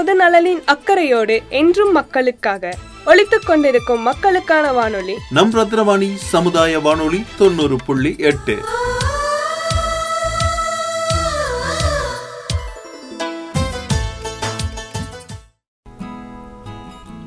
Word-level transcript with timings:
பொது 0.00 0.16
நலனின் 0.16 0.62
அக்கறையோடு 0.64 1.48
என்றும் 1.48 1.92
மக்களுக்காக 1.92 2.76
ஒழித்துக் 3.06 3.42
கொண்டிருக்கும் 3.46 4.00
மக்களுக்கான 4.00 4.72
வானொலி. 4.72 5.14
நம் 5.30 5.52
ரத்னவாணி 5.52 6.14
சமுதாய 6.14 6.78
வானொலி 6.78 7.24
தொண்ணூறு 7.38 7.76
புள்ளி 7.86 8.14
எட்டு. 8.18 8.56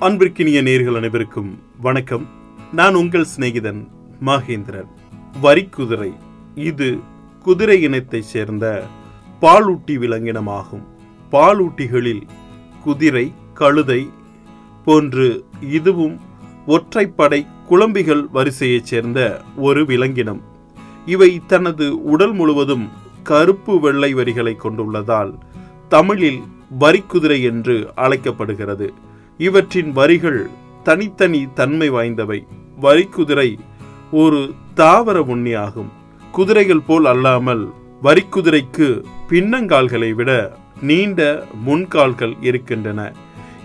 அன்பிற்கினிய 0.00 0.62
நேர்கள் 0.62 0.96
அனைவருக்கும் 0.96 1.62
வணக்கம். 1.80 2.28
நான் 2.72 2.94
உங்கள் 2.94 3.26
சிநேகிதன் 3.36 3.88
மகேந்திரன். 4.26 4.88
வரிக்குதிரை 5.42 6.12
இது 6.54 6.98
குதிரை 7.42 7.82
இனத்தைச் 7.82 8.24
சேர்ந்த 8.24 8.82
பாலூட்டி 9.40 9.98
விலங்கினமாகும். 9.98 10.84
பாலூட்டிகளில் 11.32 12.22
குதிரை 12.88 13.32
கழுதை 13.54 14.02
போன்று 14.84 15.26
இதுவும் 15.70 16.16
ஒற்றைப்படை 16.66 17.40
குழம்பிகள் 17.66 18.22
வரிசையைச் 18.32 18.88
சேர்ந்த 18.90 19.40
ஒரு 19.56 19.84
விலங்கினம். 19.84 20.40
இவை 21.06 21.30
தனது 21.46 21.86
உடல் 22.04 22.32
முழுவதும் 22.32 22.86
கருப்பு 23.22 23.80
வெள்ளை 23.80 24.14
வரிகளை 24.14 24.56
கொண்டுள்ளதால் 24.56 25.32
தமிழில் 25.88 26.40
வரிக்குதிரை 26.80 27.42
என்று 27.42 27.76
அழைக்கப்படுகிறது. 27.94 28.92
இவற்றின் 29.38 29.92
வரிகள் 29.92 30.48
தனித்தனி 30.82 31.48
தன்மை 31.54 31.90
வாய்ந்தவை. 31.90 32.40
வரிக்குதிரை 32.82 33.58
ஒரு 34.12 34.40
தாவர 34.74 35.20
உண்ணியாகும். 35.20 35.92
குதிரைகள் 36.32 36.86
போல் 36.86 37.04
அல்லாமல் 37.04 37.64
வரிக்குதிரைக்கு 38.02 38.88
பின்னங்கால்களை 39.28 40.10
விட 40.12 40.32
நீண்ட 40.82 41.44
முன்கால்கள் 41.66 42.36
இருக்கின்றன. 42.40 43.12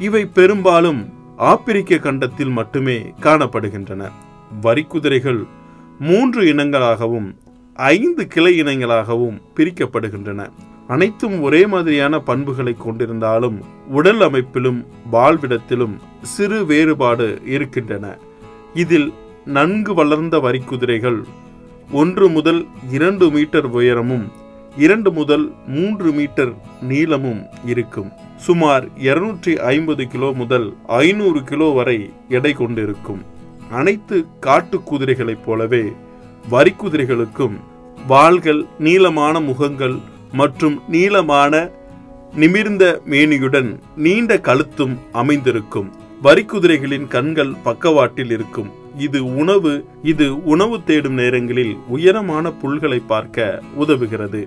இவை 0.00 0.26
பெரும்பாலும் 0.26 1.12
ஆப்பிரிக்க 1.36 1.98
கண்டத்தில் 1.98 2.48
மட்டுமே 2.48 3.14
காணப்படுகின்றன. 3.20 4.10
வரிக்குதிரைகள் 4.62 5.46
மூன்று 5.98 6.42
இனங்களாகவும் 6.42 7.34
ஐந்து 7.74 8.26
கிளை 8.26 8.62
இனங்களாகவும் 8.62 9.40
பிரிக்கப்படுகின்றன. 9.56 10.48
அனைத்தும் 10.86 11.42
ஒரே 11.42 11.66
மாதிரியான 11.66 12.18
பண்புகளை 12.18 12.76
கொண்டிருந்தாலும் 12.78 13.58
உடல் 13.88 14.20
அமைப்பிலும் 14.20 14.86
வாழ்விடத்திலும் 15.12 15.96
சிறு 16.22 16.66
வேறுபாடு 16.66 17.40
இருக்கின்றன. 17.44 18.18
இதில் 18.74 19.12
நன்கு 19.44 19.94
வளர்ந்த 19.94 20.38
வரிக்குதிரைகள் 20.38 21.22
ஒன்று 21.92 22.28
முதல் 22.28 22.66
இரண்டு 22.90 23.30
மீட்டர் 23.30 23.66
உயரமும் 23.66 24.32
இரண்டு 24.76 25.12
முதல் 25.12 25.52
மூன்று 25.66 26.12
மீட்டர் 26.12 26.52
நீளமும் 26.80 27.46
இருக்கும். 27.64 28.12
சுமார் 28.36 28.88
இருநூற்றி 28.96 29.58
ஐம்பது 29.58 30.06
கிலோ 30.06 30.32
முதல் 30.32 30.74
ஐநூறு 30.86 31.44
கிலோ 31.44 31.68
வரை 31.68 32.10
எடை 32.28 32.52
கொண்டிருக்கும். 32.52 33.22
அனைத்து 33.70 34.26
காட்டு 34.40 34.80
குதிரைகளைப் 34.80 35.44
போலவே 35.44 35.92
வரிக்குதிரைகளுக்கும் 36.50 37.56
வாள்கள் 38.06 38.66
நீளமான 38.78 39.40
முகங்கள் 39.40 39.98
மற்றும் 40.32 40.82
நீளமான 40.88 41.70
நிமிர்ந்த 42.34 43.00
மேனியுடன் 43.06 43.78
நீண்ட 43.96 44.38
கழுத்தும் 44.38 44.98
அமைந்திருக்கும். 45.12 45.92
வரிக்குதிரைகளின் 46.22 47.08
கண்கள் 47.08 47.54
பக்கவாட்டில் 47.62 48.30
இருக்கும். 48.30 48.70
இது 48.98 49.36
உணவு 49.36 49.84
இது 50.02 50.44
உணவு 50.44 50.84
தேடும் 50.84 51.14
நேரங்களில் 51.14 51.76
உயரமான 51.88 52.52
புல்களை 52.62 53.00
பார்க்க 53.06 53.62
உதவுகிறது. 53.78 54.46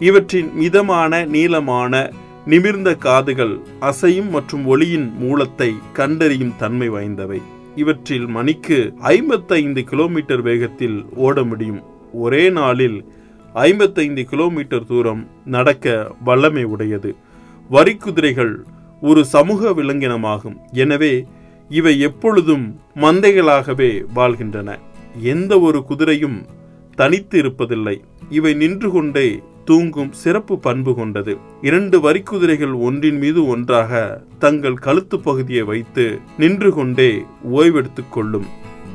இவற்றின் 0.00 0.50
மிதமான 0.54 1.24
நீளமான 1.24 2.12
நிமிர்ந்த 2.46 2.94
காதுகள் 2.94 3.60
அசையும் 3.80 4.30
மற்றும் 4.30 4.66
ஒளியின் 4.66 5.12
மூலத்தை 5.18 5.74
கண்டறியும் 5.92 6.56
தன்மை 6.56 6.90
வாய்ந்தவை. 6.90 7.40
இவற்றில் 7.76 8.26
மணிக்கு 8.26 8.92
ஐம்பத்தைந்து 8.98 9.84
கிலோமீட்டர் 9.84 10.42
வேகத்தில் 10.42 11.04
ஓட 11.14 11.44
முடியும். 11.44 11.82
ஒரே 12.12 12.50
நாளில் 12.50 13.04
ஐம்பத்தைந்து 13.52 14.24
கிலோமீட்டர் 14.24 14.86
தூரம் 14.86 15.28
நடக்க 15.44 16.14
வல்லமை 16.24 16.64
உடையது. 16.64 17.16
வரிக்குதிரைகள் 17.70 18.54
ஒரு 19.00 19.24
சமூக 19.24 19.70
விலங்கினமாகும். 19.70 20.56
எனவே 20.72 21.26
இவை 21.68 22.00
எப்பொழுதும் 22.00 22.80
மந்தைகளாகவே 22.94 24.04
வாழ்கின்றன. 24.14 24.78
எந்த 25.20 25.60
ஒரு 25.60 25.84
குதிரையும் 25.90 26.44
தனித்து 26.94 27.42
இருப்பதில்லை. 27.42 28.00
இவை 28.30 28.54
நின்று 28.54 28.90
கொண்டே 28.90 29.42
தூங்கும் 29.64 30.12
சிறப்பு 30.12 30.58
பண்பு 30.58 30.94
கொண்டது. 30.94 31.36
இரண்டு 31.62 32.00
வரிக்குதிரைகள் 32.00 32.78
ஒன்றின் 32.78 33.18
மீது 33.18 33.46
ஒன்றாக 33.46 34.22
தங்கள் 34.38 34.74
கழுத்து 34.74 35.20
பகுதியை 35.20 35.62
வைத்து 35.62 36.20
நின்று 36.38 36.72
கொண்டே 36.72 37.24
ஓய்வெடுத்துக் 37.52 38.12
கொள்ளும். 38.12 38.46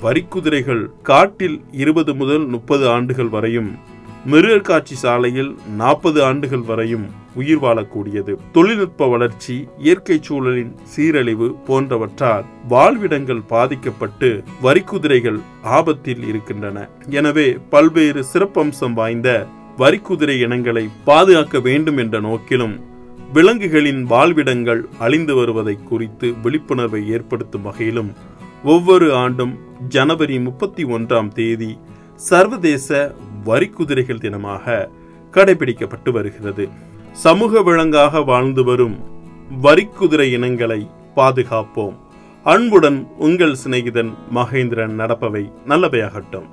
வரிக்குதிரைகள் 0.02 0.90
காட்டில் 1.04 1.62
இருபது 1.72 2.16
முதல் 2.16 2.46
முப்பது 2.46 2.90
ஆண்டுகள் 2.90 3.30
வரையும் 3.30 3.98
மிருகக்காட்சி 4.32 4.94
சாலையில் 4.94 5.56
நாற்பது 5.76 6.24
ஆண்டுகள் 6.24 6.60
வரையும் 6.60 7.06
உயிர் 7.36 7.62
வாழக்கூடியது. 7.64 8.38
தொழில்நுட்ப 8.52 9.08
வளர்ச்சி 9.08 9.68
இயற்கை 9.78 10.20
சூழலின் 10.22 10.76
சீரழிவு 10.84 11.56
போன்றவற்றால் 11.68 12.46
வாழ்விடங்கள் 12.68 13.44
பாதிக்கப்பட்டு 13.48 14.44
வரிக்குதிரைகள் 14.62 15.40
ஆபத்தில் 15.62 16.28
இருக்கின்றன. 16.28 16.90
எனவே 17.10 17.58
பல்வேறு 17.70 18.24
சிறப்பம்சம் 18.34 18.94
வாய்ந்த 18.94 19.48
வரிக்குதிரை 19.78 20.38
இனங்களை 20.42 20.90
பாதுகாக்க 21.04 21.60
வேண்டும் 21.60 21.98
என்ற 21.98 22.20
நோக்கிலும் 22.20 22.88
விலங்குகளின் 23.34 24.04
வாழ்விடங்கள் 24.06 24.82
அழிந்து 25.00 25.36
வருவதை 25.36 25.78
குறித்து 25.84 26.34
விழிப்புணர்வை 26.44 27.10
ஏற்படுத்தும் 27.10 27.62
வகையிலும் 27.62 28.14
ஒவ்வொரு 28.64 29.14
ஆண்டும் 29.14 29.60
ஜனவரி 29.88 30.40
முப்பத்தி 30.40 30.86
ஒன்றாம் 30.86 31.28
தேதி 31.28 31.78
சர்வதேச 32.16 33.16
வரிக்குதிரைகள் 33.46 34.24
தினமாக 34.24 34.88
கடைபிடிக்கப்பட்டு 35.34 36.12
வருகிறது. 36.12 36.70
சமூக 37.12 37.62
விலங்காக 37.62 38.22
வாழ்ந்து 38.22 38.64
வரும் 38.64 39.00
வரிக்குதிரை 39.62 40.32
இனங்களை 40.32 40.90
பாதுகாப்போம். 41.16 41.94
அன்புடன் 42.44 43.08
உங்கள் 43.18 43.56
சிநேகிதன் 43.66 44.14
மகேந்திரன் 44.36 44.96
நடப்பவை 44.98 45.52
நல்லவையாகட்டும். 45.68 46.48